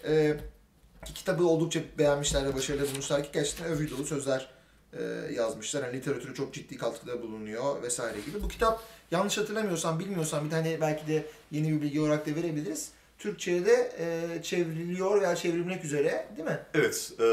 E, 0.04 0.36
ki 1.04 1.14
kitabı 1.14 1.46
oldukça 1.46 1.80
beğenmişler 1.98 2.46
ve 2.46 2.54
başarılı 2.54 2.90
bulmuşlar 2.90 3.22
ki 3.22 3.28
gerçekten 3.32 3.66
övgü 3.66 3.90
dolu 3.90 4.06
sözler 4.06 4.50
e, 4.92 5.02
yazmışlar. 5.34 5.82
Yani 5.82 5.96
literatürü 5.96 6.34
çok 6.34 6.54
ciddi 6.54 6.76
katkıda 6.78 7.22
bulunuyor 7.22 7.82
vesaire 7.82 8.20
gibi. 8.20 8.42
Bu 8.42 8.48
kitap 8.48 8.82
yanlış 9.10 9.38
hatırlamıyorsam, 9.38 9.98
bilmiyorsam 9.98 10.44
bir 10.44 10.50
tane 10.50 10.80
belki 10.80 11.06
de 11.08 11.26
yeni 11.50 11.72
bir 11.72 11.82
bilgi 11.82 12.00
olarak 12.00 12.26
da 12.26 12.34
verebiliriz. 12.34 12.90
Türkçe'ye 13.24 13.66
de 13.66 13.92
e, 13.98 14.42
çevriliyor 14.42 15.20
veya 15.20 15.36
çevrilmek 15.36 15.84
üzere 15.84 16.26
değil 16.36 16.48
mi? 16.48 16.58
Evet, 16.74 17.12
e, 17.20 17.24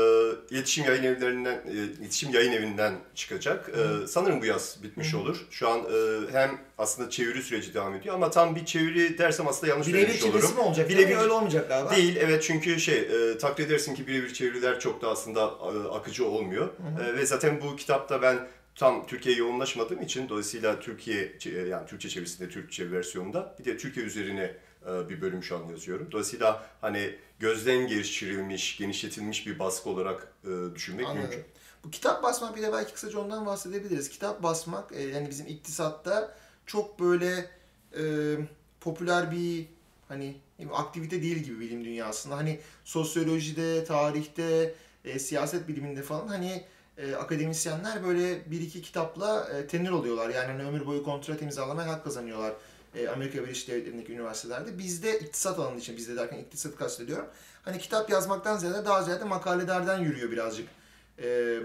iletişim 0.55 0.85
yayın 0.85 1.03
evlerinden, 1.03 1.61
e, 1.67 1.71
iletişim 1.73 2.33
yayın 2.33 2.51
evinden 2.51 2.93
çıkacak. 3.15 3.69
E, 3.69 4.07
sanırım 4.07 4.41
bu 4.41 4.45
yaz 4.45 4.77
bitmiş 4.83 5.15
olur. 5.15 5.45
Şu 5.51 5.69
an 5.69 5.79
e, 5.79 6.31
hem 6.31 6.57
aslında 6.77 7.09
çeviri 7.09 7.43
süreci 7.43 7.73
devam 7.73 7.95
ediyor 7.95 8.15
ama 8.15 8.29
tam 8.31 8.55
bir 8.55 8.65
çeviri 8.65 9.17
dersem 9.17 9.47
aslında 9.47 9.71
yanlış 9.71 9.87
Birebir 9.87 9.99
söylemiş 10.01 10.23
olurum. 10.23 10.39
çevirisi 10.39 10.55
mi 10.55 10.61
olacak? 10.61 10.89
Birebir- 10.89 10.97
Birebir 10.97 11.17
öyle 11.17 11.31
olmayacak 11.31 11.69
galiba. 11.69 11.95
Değil, 11.95 12.15
evet 12.19 12.43
çünkü 12.43 12.79
şey, 12.79 12.97
e, 12.99 13.37
takdir 13.37 13.65
edersin 13.65 13.95
ki 13.95 14.07
birebir 14.07 14.33
çeviriler 14.33 14.79
çok 14.79 15.01
da 15.01 15.09
aslında 15.09 15.41
e, 15.41 15.87
akıcı 15.97 16.25
olmuyor. 16.25 16.67
E, 17.09 17.17
ve 17.17 17.25
zaten 17.25 17.61
bu 17.61 17.75
kitapta 17.75 18.21
ben 18.21 18.47
tam 18.75 19.07
Türkiye'ye 19.07 19.39
yoğunlaşmadığım 19.41 20.01
için 20.01 20.29
dolayısıyla 20.29 20.79
Türkiye 20.79 21.31
e, 21.45 21.49
yani 21.69 21.87
Türkçe 21.87 22.09
çevirisinde 22.09 22.49
Türkçe 22.49 22.91
versiyonda 22.91 23.55
bir 23.59 23.65
de 23.65 23.77
Türkiye 23.77 24.05
üzerine 24.05 24.53
bir 24.87 25.21
bölüm 25.21 25.43
şu 25.43 25.57
an 25.57 25.63
yazıyorum. 25.65 26.07
Dolayısıyla 26.11 26.65
hani 26.81 27.15
gözden 27.39 27.87
geçirilmiş, 27.87 28.77
genişletilmiş 28.77 29.47
bir 29.47 29.59
baskı 29.59 29.89
olarak 29.89 30.33
e, 30.43 30.75
düşünmek 30.75 31.05
Anladım. 31.05 31.21
mümkün. 31.21 31.43
Bu 31.83 31.91
kitap 31.91 32.23
basmak 32.23 32.55
bir 32.55 32.61
de 32.61 32.73
belki 32.73 32.93
kısaca 32.93 33.19
ondan 33.19 33.45
bahsedebiliriz. 33.45 34.09
Kitap 34.09 34.43
basmak 34.43 34.91
e, 34.91 35.01
yani 35.01 35.29
bizim 35.29 35.47
iktisatta 35.47 36.37
çok 36.65 36.99
böyle 36.99 37.49
e, 37.97 38.03
popüler 38.81 39.31
bir 39.31 39.65
hani 40.07 40.37
aktivite 40.73 41.21
değil 41.21 41.37
gibi 41.37 41.59
bilim 41.59 41.85
dünyasında. 41.85 42.37
Hani 42.37 42.59
sosyolojide, 42.83 43.85
tarihte, 43.85 44.73
e, 45.05 45.19
siyaset 45.19 45.67
biliminde 45.67 46.01
falan 46.01 46.27
hani 46.27 46.63
e, 46.97 47.15
akademisyenler 47.15 48.03
böyle 48.03 48.51
bir 48.51 48.61
iki 48.61 48.81
kitapla 48.81 49.49
e, 49.49 49.67
tenir 49.67 49.89
oluyorlar. 49.89 50.29
Yani 50.29 50.51
hani 50.51 50.63
ömür 50.63 50.85
boyu 50.85 51.03
kontrat 51.03 51.41
imzalamaya 51.41 51.89
hak 51.89 52.03
kazanıyorlar. 52.03 52.53
E, 52.97 53.07
Amerika 53.07 53.43
Birleşik 53.43 53.67
Devletleri'ndeki 53.67 54.11
üniversitelerde. 54.13 54.77
Bizde 54.77 55.19
iktisat 55.19 55.59
alanı 55.59 55.79
için, 55.79 55.97
bizde 55.97 56.15
derken 56.15 56.37
iktisat 56.37 56.75
kastediyorum. 56.75 57.25
Hani 57.63 57.77
kitap 57.79 58.09
yazmaktan 58.09 58.57
ziyade 58.57 58.85
daha 58.85 59.03
ziyade 59.03 59.23
makalelerden 59.23 59.99
yürüyor 59.99 60.31
birazcık 60.31 60.67
e, 61.23 61.59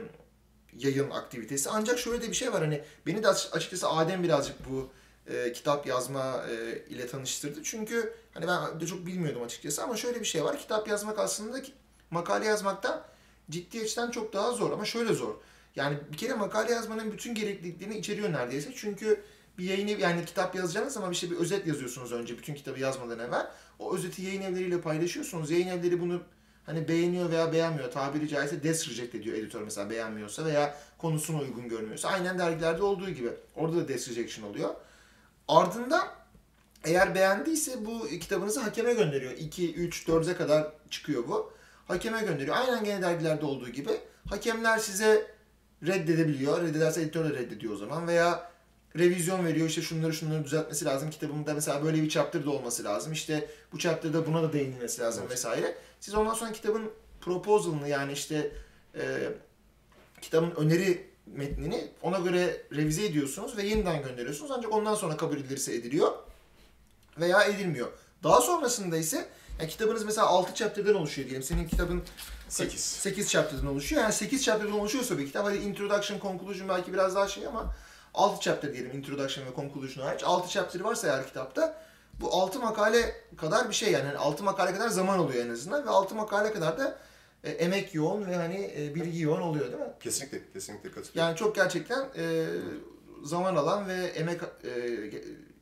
yayın 0.78 1.10
aktivitesi. 1.10 1.70
Ancak 1.70 1.98
şöyle 1.98 2.22
de 2.22 2.28
bir 2.28 2.34
şey 2.34 2.52
var 2.52 2.62
hani 2.62 2.82
beni 3.06 3.22
de 3.22 3.28
aç- 3.28 3.48
açıkçası 3.52 3.88
Adem 3.88 4.22
birazcık 4.22 4.56
bu 4.70 4.90
e, 5.26 5.52
kitap 5.52 5.86
yazma 5.86 6.44
e, 6.50 6.78
ile 6.88 7.06
tanıştırdı. 7.06 7.62
Çünkü 7.62 8.14
hani 8.34 8.46
ben 8.46 8.80
de 8.80 8.86
çok 8.86 9.06
bilmiyordum 9.06 9.42
açıkçası 9.42 9.82
ama 9.82 9.96
şöyle 9.96 10.20
bir 10.20 10.24
şey 10.24 10.44
var. 10.44 10.58
Kitap 10.58 10.88
yazmak 10.88 11.18
aslında 11.18 11.62
ki- 11.62 11.72
makale 12.10 12.44
yazmaktan 12.46 13.02
ciddi 13.50 13.80
açıdan 13.80 14.10
çok 14.10 14.32
daha 14.32 14.52
zor 14.52 14.70
ama 14.72 14.84
şöyle 14.84 15.14
zor. 15.14 15.34
Yani 15.76 15.98
bir 16.12 16.16
kere 16.16 16.34
makale 16.34 16.72
yazmanın 16.72 17.12
bütün 17.12 17.34
gerekliliklerini 17.34 17.98
içeriyor 17.98 18.32
neredeyse. 18.32 18.70
Çünkü 18.76 19.22
bir 19.58 19.64
yayın 19.64 19.88
evi, 19.88 20.02
yani 20.02 20.24
kitap 20.24 20.54
yazacağınız 20.54 20.92
zaman 20.92 21.10
bir 21.10 21.16
şey 21.16 21.30
bir 21.30 21.36
özet 21.36 21.66
yazıyorsunuz 21.66 22.12
önce 22.12 22.38
bütün 22.38 22.54
kitabı 22.54 22.80
yazmadan 22.80 23.18
evvel. 23.18 23.50
O 23.78 23.94
özeti 23.94 24.22
yayın 24.22 24.42
evleriyle 24.42 24.80
paylaşıyorsunuz. 24.80 25.50
Yayın 25.50 25.68
evleri 25.68 26.00
bunu 26.00 26.22
hani 26.66 26.88
beğeniyor 26.88 27.30
veya 27.30 27.52
beğenmiyor. 27.52 27.90
Tabiri 27.90 28.28
caizse 28.28 28.62
des 28.62 28.88
reject 28.88 29.14
ediyor 29.14 29.36
editör 29.36 29.62
mesela 29.62 29.90
beğenmiyorsa 29.90 30.44
veya 30.44 30.78
konusuna 30.98 31.40
uygun 31.40 31.68
görmüyorsa. 31.68 32.08
Aynen 32.08 32.38
dergilerde 32.38 32.82
olduğu 32.82 33.10
gibi. 33.10 33.30
Orada 33.56 33.76
da 33.76 33.88
des 33.88 34.08
rejection 34.08 34.50
oluyor. 34.50 34.74
Ardından 35.48 36.08
eğer 36.84 37.14
beğendiyse 37.14 37.86
bu 37.86 38.08
kitabınızı 38.08 38.60
hakeme 38.60 38.94
gönderiyor. 38.94 39.32
2, 39.32 39.74
3, 39.74 40.08
4'e 40.08 40.36
kadar 40.36 40.72
çıkıyor 40.90 41.28
bu. 41.28 41.52
Hakeme 41.88 42.22
gönderiyor. 42.22 42.56
Aynen 42.56 42.84
gene 42.84 43.02
dergilerde 43.02 43.46
olduğu 43.46 43.68
gibi. 43.68 43.90
Hakemler 44.28 44.78
size 44.78 45.26
reddedebiliyor. 45.86 46.62
Reddederse 46.62 47.02
editör 47.02 47.24
de 47.30 47.38
reddediyor 47.38 47.74
o 47.74 47.76
zaman. 47.76 48.08
Veya 48.08 48.51
revizyon 48.98 49.46
veriyor. 49.46 49.68
İşte 49.68 49.82
şunları 49.82 50.12
şunları 50.12 50.44
düzeltmesi 50.44 50.84
lazım. 50.84 51.10
Kitabımda 51.10 51.54
mesela 51.54 51.84
böyle 51.84 52.02
bir 52.02 52.08
chapter 52.08 52.46
da 52.46 52.50
olması 52.50 52.84
lazım. 52.84 53.12
İşte 53.12 53.48
bu 53.72 53.78
chapter'da 53.78 54.26
buna 54.26 54.42
da 54.42 54.52
değinilmesi 54.52 55.00
lazım 55.00 55.22
Evet. 55.22 55.32
vesaire. 55.32 55.76
Siz 56.00 56.14
ondan 56.14 56.34
sonra 56.34 56.52
kitabın 56.52 56.90
proposal'ını 57.20 57.88
yani 57.88 58.12
işte 58.12 58.52
e, 58.94 59.02
kitabın 60.20 60.50
öneri 60.50 61.12
metnini 61.26 61.88
ona 62.02 62.18
göre 62.18 62.62
revize 62.72 63.04
ediyorsunuz 63.04 63.56
ve 63.56 63.62
yeniden 63.62 64.02
gönderiyorsunuz. 64.02 64.50
Ancak 64.50 64.72
ondan 64.72 64.94
sonra 64.94 65.16
kabul 65.16 65.36
edilirse 65.36 65.74
ediliyor 65.74 66.12
veya 67.20 67.44
edilmiyor. 67.44 67.88
Daha 68.22 68.40
sonrasında 68.40 68.96
ise 68.96 69.28
yani 69.60 69.70
kitabınız 69.70 70.04
mesela 70.04 70.26
6 70.26 70.54
chapter'dan 70.54 70.94
oluşuyor 70.94 71.28
diyelim. 71.28 71.42
Senin 71.42 71.68
kitabın 71.68 72.02
8. 72.48 72.80
8 72.80 73.30
chapter'dan 73.30 73.66
oluşuyor. 73.66 74.02
Yani 74.02 74.12
8 74.12 74.44
chapter'dan 74.44 74.80
oluşuyorsa 74.80 75.18
bir 75.18 75.26
kitap. 75.26 75.46
Hadi 75.46 75.56
introduction, 75.56 76.20
conclusion 76.20 76.68
belki 76.68 76.92
biraz 76.92 77.14
daha 77.14 77.28
şey 77.28 77.46
ama 77.46 77.74
6 78.14 78.40
chapter 78.40 78.72
diyelim 78.72 78.96
introduction 78.96 79.46
ve 79.46 79.50
conclusion 79.56 80.04
hariç. 80.06 80.22
6 80.24 80.48
chapter 80.48 80.80
varsa 80.80 81.08
eğer 81.08 81.26
kitapta 81.26 81.82
bu 82.20 82.32
6 82.34 82.58
makale 82.60 83.14
kadar 83.36 83.68
bir 83.68 83.74
şey 83.74 83.92
yani. 83.92 84.06
yani 84.06 84.18
6 84.18 84.44
makale 84.44 84.72
kadar 84.74 84.88
zaman 84.88 85.18
oluyor 85.18 85.44
en 85.44 85.50
azından 85.50 85.86
ve 85.86 85.90
6 85.90 86.14
makale 86.14 86.52
kadar 86.52 86.78
da 86.78 86.98
e, 87.44 87.50
emek 87.50 87.94
yoğun 87.94 88.26
ve 88.26 88.36
hani 88.36 88.72
e, 88.78 88.94
bilgi 88.94 89.20
yoğun 89.22 89.40
oluyor 89.40 89.66
değil 89.66 89.78
mi? 89.82 89.92
Kesinlikle, 90.00 90.40
kesinlikle 90.52 90.88
katılıyorum. 90.90 91.18
Yani 91.28 91.36
çok 91.36 91.54
gerçekten 91.56 92.04
e, 92.16 92.46
zaman 93.24 93.56
alan 93.56 93.88
ve 93.88 93.94
emek 93.94 94.40
e, 94.42 94.70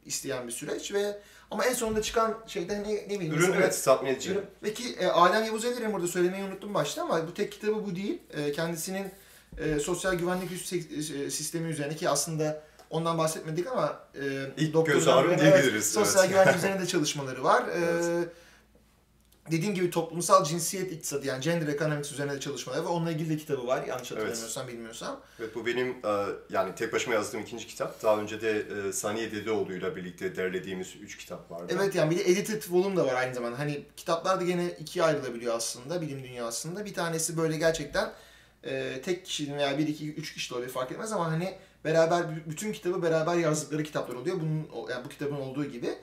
isteyen 0.06 0.46
bir 0.46 0.52
süreç 0.52 0.92
ve 0.92 1.18
ama 1.50 1.64
en 1.64 1.72
sonunda 1.74 2.02
çıkan 2.02 2.38
şeyden 2.46 2.84
ne, 2.84 2.94
ne 2.94 3.08
bileyim. 3.20 3.34
Ürün 3.34 3.52
evet 3.52 3.82
tatmin 3.84 4.10
edici. 4.10 4.30
Ürün- 4.30 4.44
Ve 4.62 4.74
ki 4.74 4.96
e, 5.00 5.06
Adem 5.06 5.44
Yavuz 5.44 5.64
Elir'in 5.64 5.92
burada 5.92 6.06
söylemeyi 6.08 6.44
unuttum 6.44 6.74
başta 6.74 7.02
ama 7.02 7.26
bu 7.28 7.34
tek 7.34 7.52
kitabı 7.52 7.86
bu 7.86 7.96
değil. 7.96 8.18
E, 8.30 8.52
kendisinin 8.52 9.06
e, 9.58 9.78
sosyal 9.78 10.14
güvenlik 10.14 10.52
üst 10.52 10.72
e, 10.72 11.30
sistemi 11.30 11.68
üzerine 11.68 11.96
ki 11.96 12.08
aslında 12.08 12.62
ondan 12.90 13.18
bahsetmedik 13.18 13.66
ama 13.66 14.00
e, 14.14 14.62
İlk 14.64 14.86
göz 14.86 15.08
ağrım 15.08 15.38
diyebiliriz, 15.38 15.92
sosyal 15.92 16.24
evet. 16.24 16.34
güvenlik 16.34 16.56
üzerine 16.56 16.80
de 16.80 16.86
çalışmaları 16.86 17.44
var. 17.44 17.68
E, 17.68 17.80
Evet. 17.80 18.28
Dediğim 19.50 19.74
gibi 19.74 19.90
toplumsal 19.90 20.44
cinsiyet 20.44 20.92
iktisadı 20.92 21.26
yani 21.26 21.40
gender 21.40 21.66
economics 21.68 22.12
üzerine 22.12 22.32
de 22.32 22.40
çalışmaları 22.40 22.84
ve 22.84 22.88
onunla 22.88 23.10
ilgili 23.10 23.30
de 23.30 23.36
kitabı 23.36 23.66
var 23.66 23.86
yanlış 23.86 24.10
hatırlamıyorsam 24.10 24.68
bilmiyorsam. 24.68 25.20
Evet 25.40 25.54
bu 25.54 25.66
benim 25.66 25.88
e, 25.88 26.26
yani 26.50 26.74
tek 26.74 26.92
başıma 26.92 27.14
yazdığım 27.14 27.40
ikinci 27.40 27.66
kitap. 27.66 28.02
Daha 28.02 28.20
önce 28.20 28.40
de 28.40 28.66
e, 28.88 28.92
Saniye 28.92 29.32
Dedeoğlu'yla 29.32 29.96
birlikte 29.96 30.36
derlediğimiz 30.36 30.96
üç 31.02 31.16
kitap 31.16 31.50
vardı. 31.50 31.72
Evet 31.76 31.94
yani 31.94 32.10
bir 32.10 32.18
de 32.18 32.30
edited 32.30 32.62
volume 32.70 32.96
da 32.96 33.06
var 33.06 33.14
aynı 33.14 33.34
zamanda. 33.34 33.58
Hani 33.58 33.84
kitaplar 33.96 34.40
da 34.40 34.44
gene 34.44 34.70
ikiye 34.70 35.04
ayrılabiliyor 35.04 35.54
aslında 35.54 36.02
bilim 36.02 36.24
dünyasında. 36.24 36.84
Bir 36.84 36.94
tanesi 36.94 37.36
böyle 37.36 37.56
gerçekten 37.56 38.12
e, 38.64 39.00
tek 39.04 39.26
kişinin 39.26 39.58
veya 39.58 39.78
bir 39.78 39.88
iki 39.88 40.12
üç 40.14 40.34
kişi 40.34 40.50
de 40.50 40.54
olabilir 40.54 40.72
fark 40.72 40.92
etmez 40.92 41.12
ama 41.12 41.32
hani 41.32 41.54
beraber 41.84 42.50
bütün 42.50 42.72
kitabı 42.72 43.02
beraber 43.02 43.36
yazdıkları 43.36 43.82
kitaplar 43.82 44.14
oluyor. 44.14 44.36
Bunun 44.40 44.88
yani 44.90 45.04
bu 45.04 45.08
kitabın 45.08 45.36
olduğu 45.36 45.64
gibi. 45.64 45.94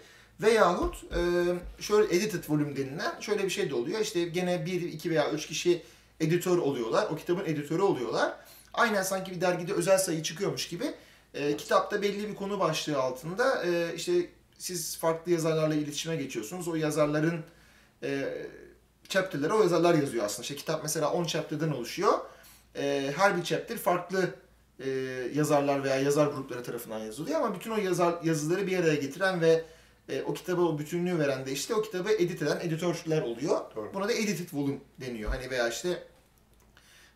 Veyahut 0.41 1.03
e, 1.03 1.21
şöyle 1.81 2.15
edited 2.15 2.43
volume 2.49 2.75
denilen 2.75 3.19
şöyle 3.19 3.43
bir 3.43 3.49
şey 3.49 3.69
de 3.69 3.75
oluyor. 3.75 3.99
İşte 3.99 4.25
gene 4.25 4.65
bir, 4.65 4.81
iki 4.81 5.09
veya 5.09 5.31
üç 5.31 5.47
kişi 5.47 5.83
editör 6.19 6.57
oluyorlar. 6.57 7.07
O 7.11 7.15
kitabın 7.15 7.45
editörü 7.45 7.81
oluyorlar. 7.81 8.33
Aynen 8.73 9.03
sanki 9.03 9.31
bir 9.31 9.41
dergide 9.41 9.73
özel 9.73 9.97
sayı 9.97 10.23
çıkıyormuş 10.23 10.67
gibi. 10.67 10.93
E, 11.33 11.57
kitapta 11.57 12.01
belli 12.01 12.29
bir 12.29 12.35
konu 12.35 12.59
başlığı 12.59 13.01
altında 13.01 13.65
e, 13.65 13.95
işte 13.95 14.29
siz 14.57 14.97
farklı 14.97 15.31
yazarlarla 15.31 15.75
iletişime 15.75 16.15
geçiyorsunuz. 16.15 16.67
O 16.67 16.75
yazarların 16.75 17.43
e, 18.03 18.37
chapter'ları 19.09 19.55
o 19.55 19.61
yazarlar 19.61 19.93
yazıyor 19.93 20.25
aslında. 20.25 20.41
İşte 20.41 20.55
kitap 20.55 20.83
mesela 20.83 21.11
10 21.11 21.23
chapter'dan 21.23 21.75
oluşuyor. 21.75 22.13
E, 22.77 23.13
her 23.17 23.37
bir 23.37 23.43
chapter 23.43 23.77
farklı 23.77 24.35
e, 24.79 24.89
yazarlar 25.35 25.83
veya 25.83 25.95
yazar 25.95 26.27
grupları 26.27 26.63
tarafından 26.63 26.99
yazılıyor 26.99 27.41
ama 27.41 27.55
bütün 27.55 27.71
o 27.71 27.77
yazar 27.77 28.15
yazıları 28.23 28.67
bir 28.67 28.79
araya 28.79 28.95
getiren 28.95 29.41
ve 29.41 29.63
e, 30.09 30.21
o 30.21 30.33
kitaba 30.33 30.61
o 30.61 30.79
bütünlüğü 30.79 31.19
veren 31.19 31.45
de 31.45 31.51
işte 31.51 31.73
o 31.75 31.81
kitabı 31.81 32.11
edit 32.11 32.41
eden 32.41 32.59
editörler 32.59 33.21
oluyor. 33.21 33.61
Doğru. 33.75 33.93
Buna 33.93 34.07
da 34.07 34.13
edited 34.13 34.49
volume 34.53 34.77
deniyor. 35.01 35.29
Hani 35.31 35.49
veya 35.51 35.69
işte 35.69 36.03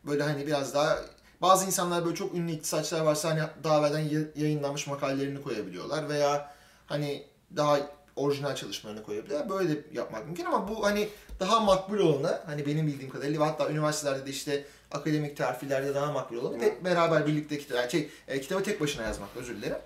böyle 0.06 0.24
hani 0.24 0.48
biraz 0.48 0.74
daha 0.74 1.00
bazı 1.42 1.66
insanlar 1.66 2.06
böyle 2.06 2.16
çok 2.16 2.36
ünlü 2.36 2.52
iktisatçılar 2.52 3.02
varsa 3.02 3.30
hani 3.30 3.42
daha 3.64 3.80
evvelden 3.80 4.00
ya- 4.00 4.28
yayınlanmış 4.36 4.88
makalelerini 4.88 5.42
koyabiliyorlar 5.42 6.10
veya 6.10 6.56
hani 6.86 7.24
daha 7.56 7.80
orijinal 8.16 8.56
çalışmalarını 8.56 9.04
koyabiliyorlar. 9.04 9.50
Böyle 9.50 9.70
de 9.70 9.86
yapmak 9.94 10.26
mümkün 10.26 10.46
ama 10.46 10.68
bu 10.68 10.86
hani 10.86 11.10
daha 11.40 11.60
makbul 11.60 12.00
olanı 12.00 12.40
hani 12.46 12.66
benim 12.66 12.88
bildiğim 12.88 13.12
kadarıyla 13.12 13.40
ve 13.40 13.46
hatta 13.46 13.70
üniversitelerde 13.70 14.26
de 14.26 14.30
işte 14.30 14.66
akademik 14.92 15.38
terfilerde 15.38 15.96
daha 15.96 16.12
makbul 16.12 16.38
olanı 16.38 16.60
tek 16.60 16.86
beraber 16.86 17.28
birlikte 17.28 17.58
kitap, 17.58 17.78
yani 17.78 17.92
şey, 17.92 18.10
e, 18.28 18.42
kitabı 18.42 18.64
tek 18.64 18.82
başına 18.82 19.04
yazmak 19.04 19.30
özür 19.36 19.56
dilerim. 19.56 19.78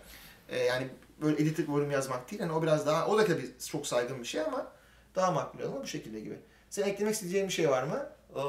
E, 0.49 0.59
yani 0.59 0.87
böyle 1.21 1.41
edited 1.41 1.67
volume 1.67 1.93
yazmak 1.93 2.31
değil. 2.31 2.41
Yani 2.41 2.51
o 2.51 2.63
biraz 2.63 2.87
daha 2.87 3.07
o 3.07 3.17
da 3.17 3.25
tabii 3.25 3.51
çok 3.69 3.87
saygın 3.87 4.19
bir 4.19 4.27
şey 4.27 4.41
ama 4.41 4.71
daha 5.15 5.31
makbul 5.31 5.63
olanı 5.63 5.83
bu 5.83 5.87
şekilde 5.87 6.19
gibi. 6.19 6.39
Sen 6.69 6.83
eklemek 6.83 7.13
isteyeceğin 7.13 7.47
bir 7.47 7.53
şey 7.53 7.69
var 7.69 7.83
mı? 7.83 8.09
Ee, 8.35 8.39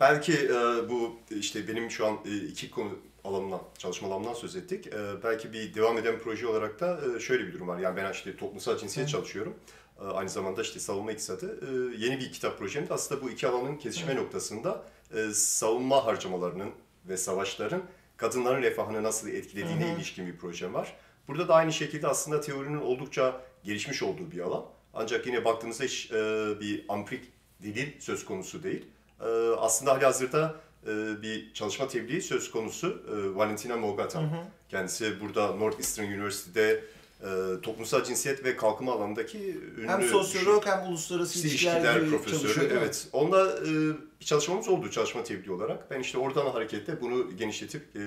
Belki 0.00 0.32
e, 0.32 0.88
bu 0.90 1.16
işte 1.30 1.68
benim 1.68 1.90
şu 1.90 2.06
an 2.06 2.18
e, 2.26 2.36
iki 2.36 2.70
konu 2.70 2.98
alanından, 3.24 3.60
çalışma 3.78 4.08
alanından 4.08 4.34
söz 4.34 4.56
ettik. 4.56 4.86
Ee, 4.86 5.22
belki 5.24 5.52
bir 5.52 5.74
devam 5.74 5.98
eden 5.98 6.18
proje 6.24 6.46
olarak 6.46 6.80
da 6.80 7.00
e, 7.16 7.20
şöyle 7.20 7.46
bir 7.46 7.52
durum 7.52 7.68
var. 7.68 7.78
Yani 7.78 7.96
ben 7.96 8.12
işte 8.12 8.36
toplumsal 8.36 8.78
cinsiyet 8.78 9.08
çalışıyorum. 9.08 9.54
e, 10.00 10.04
aynı 10.04 10.28
zamanda 10.28 10.62
işte 10.62 10.80
savunma 10.80 11.12
iktisadı 11.12 11.60
e, 11.60 11.96
yeni 12.04 12.20
bir 12.20 12.32
kitap 12.32 12.58
projemiz. 12.58 12.90
Aslında 12.90 13.22
bu 13.22 13.30
iki 13.30 13.48
alanın 13.48 13.76
kesişme 13.76 14.16
noktasında 14.16 14.82
e, 15.14 15.34
savunma 15.34 16.06
harcamalarının 16.06 16.70
ve 17.08 17.16
savaşların 17.16 17.82
kadınların 18.16 18.62
refahını 18.62 19.02
nasıl 19.02 19.28
etkilediğine 19.28 19.94
ilişkin 19.96 20.26
bir 20.26 20.36
projem 20.36 20.74
var. 20.74 20.96
Burada 21.28 21.48
da 21.48 21.54
aynı 21.54 21.72
şekilde 21.72 22.06
aslında 22.06 22.40
teorinin 22.40 22.80
oldukça 22.80 23.40
gelişmiş 23.64 24.02
olduğu 24.02 24.30
bir 24.30 24.40
alan. 24.40 24.64
Ancak 24.94 25.26
yine 25.26 25.44
baktığımızda 25.44 25.84
hiç 25.84 26.10
e, 26.10 26.14
bir 26.60 26.84
ampirik 26.88 27.24
delil 27.62 28.00
söz 28.00 28.24
konusu 28.24 28.62
değil. 28.62 28.86
E, 29.20 29.24
aslında 29.58 29.92
halihazırda 29.92 30.54
e, 30.86 31.22
bir 31.22 31.54
çalışma 31.54 31.88
tebliği 31.88 32.22
söz 32.22 32.50
konusu 32.50 33.02
e, 33.08 33.36
Valentina 33.36 33.76
Mogata. 33.76 34.18
Kendisi 34.68 35.20
burada 35.20 35.46
Northeastern 35.46 36.06
University'de 36.06 36.84
e, 37.20 37.60
toplumsal 37.62 38.04
cinsiyet 38.04 38.44
ve 38.44 38.56
kalkınma 38.56 38.92
alanındaki 38.92 39.60
ünlü 39.78 39.88
Hem 39.88 40.02
sosyolog 40.02 40.66
hem 40.66 40.88
uluslararası 40.88 41.38
ilişkiler, 41.38 42.10
profesörü. 42.10 42.72
Evet. 42.78 43.08
Onunla 43.12 43.58
e, 43.58 43.70
bir 44.20 44.24
çalışmamız 44.24 44.68
oldu 44.68 44.90
çalışma 44.90 45.24
tebliği 45.24 45.52
olarak. 45.52 45.90
Ben 45.90 46.00
işte 46.00 46.18
oradan 46.18 46.46
hareketle 46.46 47.00
bunu 47.00 47.36
genişletip 47.36 47.82
e, 47.96 48.00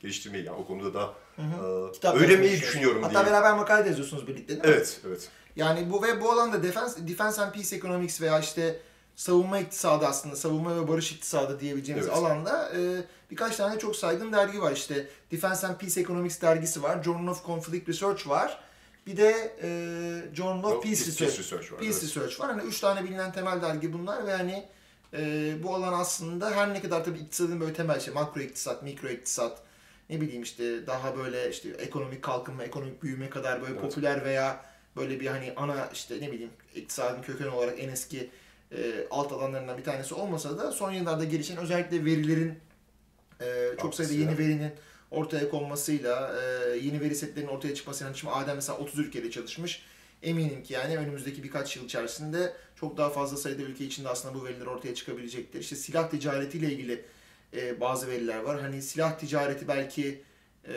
geliştirmeyi 0.00 0.44
yani 0.44 0.56
o 0.56 0.66
konuda 0.66 0.94
da 0.94 1.14
e, 1.38 2.08
öğrenmeyi 2.08 2.60
düşünüyorum 2.60 3.02
Hatta 3.02 3.14
diyeyim. 3.14 3.32
beraber 3.32 3.54
makale 3.54 3.84
de 3.84 3.88
yazıyorsunuz 3.88 4.26
birlikte 4.26 4.48
değil 4.48 4.60
mi? 4.60 4.66
Evet, 4.68 5.00
evet. 5.08 5.30
Yani 5.56 5.90
bu 5.90 6.02
ve 6.02 6.20
bu 6.20 6.32
alanda 6.32 6.62
defense, 6.62 7.08
defense 7.08 7.42
and 7.42 7.52
peace 7.52 7.76
economics 7.76 8.20
veya 8.20 8.40
işte 8.40 8.80
savunma 9.16 9.58
iktisadı 9.58 10.06
aslında, 10.06 10.36
savunma 10.36 10.76
ve 10.82 10.88
barış 10.88 11.12
iktisadı 11.12 11.60
diyebileceğimiz 11.60 12.06
Evet. 12.06 12.16
alanda 12.16 12.72
e, 12.76 13.04
birkaç 13.30 13.56
tane 13.56 13.78
çok 13.78 13.96
saygın 13.96 14.32
dergi 14.32 14.62
var. 14.62 14.72
İşte 14.72 15.06
Defense 15.32 15.66
and 15.66 15.76
Peace 15.76 16.00
Economics 16.00 16.42
dergisi 16.42 16.82
var, 16.82 17.02
Journal 17.02 17.32
of 17.32 17.46
Conflict 17.46 17.88
Research 17.88 18.28
var. 18.28 18.60
Bir 19.06 19.16
de 19.16 19.56
e, 19.62 19.68
Journal 20.34 20.62
of 20.64 20.82
Peace, 20.82 20.96
Peace- 21.04 21.06
Research, 21.06 21.18
Peace 21.18 21.38
Research 21.38 21.72
var, 21.72 21.78
Peace 21.78 21.92
evet. 21.92 22.02
Research 22.02 22.40
var. 22.40 22.50
Hani 22.50 22.62
üç 22.62 22.80
tane 22.80 23.04
bilinen 23.04 23.32
temel 23.32 23.62
dergi 23.62 23.92
bunlar 23.92 24.26
ve 24.26 24.32
hani 24.32 24.64
e, 25.12 25.52
bu 25.62 25.74
alan 25.74 25.92
aslında 25.92 26.50
her 26.50 26.74
ne 26.74 26.82
kadar 26.82 27.04
tabii 27.04 27.18
iktisadın 27.18 27.60
böyle 27.60 27.72
temel 27.72 28.00
şey, 28.00 28.14
makro 28.14 28.40
iktisat, 28.40 28.82
mikro 28.82 29.08
iktisat, 29.08 29.62
ne 30.10 30.20
bileyim 30.20 30.42
işte 30.42 30.86
daha 30.86 31.16
böyle 31.16 31.50
işte 31.50 31.68
ekonomik 31.68 32.22
kalkınma, 32.22 32.64
ekonomik 32.64 33.02
büyüme 33.02 33.30
kadar 33.30 33.60
böyle 33.62 33.72
Evet. 33.72 33.82
popüler 33.82 34.24
veya 34.24 34.64
böyle 34.96 35.20
bir 35.20 35.26
hani 35.26 35.52
ana 35.56 35.88
işte 35.92 36.14
ne 36.20 36.32
bileyim 36.32 36.50
iktisadın 36.74 37.22
kökeni 37.22 37.48
olarak 37.48 37.74
en 37.80 37.88
eski 37.88 38.30
e, 38.72 39.06
alt 39.10 39.32
alanlarından 39.32 39.78
bir 39.78 39.84
tanesi 39.84 40.14
olmasa 40.14 40.58
da 40.58 40.72
son 40.72 40.92
yıllarda 40.92 41.24
gelişen 41.24 41.56
özellikle 41.56 42.04
verilerin 42.04 42.58
e, 43.40 43.70
çok 43.80 43.94
sayıda 43.94 44.14
yeni 44.14 44.38
verinin 44.38 44.72
ortaya 45.10 45.48
konmasıyla 45.50 46.34
e, 46.40 46.76
yeni 46.76 47.00
veri 47.00 47.14
setlerinin 47.14 47.50
ortaya 47.50 47.74
çıkmasıyla 47.74 48.14
şimdi 48.14 48.32
Adem 48.32 48.56
mesela 48.56 48.78
30 48.78 48.98
ülkede 48.98 49.30
çalışmış. 49.30 49.82
Eminim 50.22 50.62
ki 50.62 50.72
yani 50.72 50.98
önümüzdeki 50.98 51.42
birkaç 51.42 51.76
yıl 51.76 51.84
içerisinde 51.84 52.52
çok 52.76 52.96
daha 52.96 53.10
fazla 53.10 53.36
sayıda 53.36 53.62
ülke 53.62 53.84
içinde 53.84 54.08
aslında 54.08 54.34
bu 54.34 54.44
veriler 54.44 54.66
ortaya 54.66 54.94
çıkabilecektir. 54.94 55.60
İşte 55.60 55.76
silah 55.76 56.10
ticaretiyle 56.10 56.72
ilgili 56.72 57.04
e, 57.56 57.80
bazı 57.80 58.08
veriler 58.08 58.38
var. 58.38 58.60
Hani 58.60 58.82
silah 58.82 59.18
ticareti 59.18 59.68
belki 59.68 60.22
e, 60.68 60.74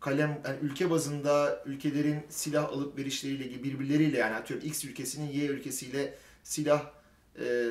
kalem 0.00 0.40
yani 0.44 0.56
ülke 0.62 0.90
bazında 0.90 1.62
ülkelerin 1.66 2.20
silah 2.28 2.68
alıp 2.68 2.98
verişleriyle 2.98 3.44
ilgili 3.44 3.64
birbirleriyle 3.64 4.18
yani 4.18 4.34
atıyorum 4.34 4.66
X 4.66 4.84
ülkesinin 4.84 5.32
Y 5.32 5.46
ülkesiyle 5.46 6.14
silah 6.42 6.90
e, 7.40 7.70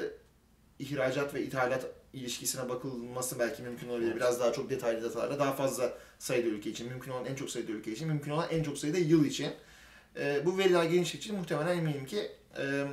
ihracat 0.80 1.34
ve 1.34 1.44
ithalat 1.44 1.86
ilişkisine 2.14 2.70
bakılması 2.70 3.40
belki 3.40 3.62
mümkün 3.62 3.90
olabilir. 3.90 4.16
Biraz 4.16 4.40
daha 4.40 4.54
çok 4.54 4.70
detaylı 4.70 5.04
datalarla 5.04 5.40
daha 5.40 5.54
fazla 5.54 5.94
sayıda 6.20 6.48
ülke 6.50 6.70
için, 6.70 6.88
mümkün 6.88 7.12
olan 7.12 7.26
en 7.26 7.36
çok 7.36 7.50
sayıda 7.50 7.72
ülke 7.72 7.92
için, 7.92 8.08
mümkün 8.08 8.32
olan 8.32 8.48
en 8.52 8.64
çok 8.64 8.78
sayıda 8.78 8.98
yıl 8.98 9.26
için. 9.26 9.52
E, 10.16 10.46
bu 10.46 10.58
veriler 10.58 10.84
genişledikçe 10.84 11.34
muhtemelen 11.34 11.78
eminim 11.78 12.06
ki 12.06 12.32
e, 12.58 12.86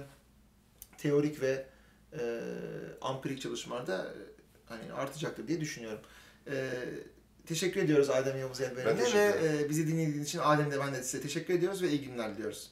teorik 0.98 1.40
ve 1.42 1.66
e, 2.12 2.40
ampirik 3.00 3.40
çalışmalarda 3.40 4.04
e, 4.04 4.18
hani 4.66 4.92
artacaktır 4.92 5.48
diye 5.48 5.60
düşünüyorum. 5.60 6.00
E, 6.46 6.70
teşekkür 7.46 7.80
ediyoruz 7.80 8.10
Adem 8.10 8.38
Yavuz 8.38 8.60
Elberen'e 8.60 9.14
ve 9.14 9.34
e, 9.44 9.68
bizi 9.68 9.86
dinlediğiniz 9.86 10.28
için 10.28 10.38
Adem 10.38 10.70
de 10.70 10.80
ben 10.80 10.94
de 10.94 11.02
size 11.02 11.22
teşekkür 11.22 11.54
ediyoruz 11.54 11.82
ve 11.82 11.88
iyi 11.90 12.02
günler 12.02 12.34
diliyoruz. 12.34 12.70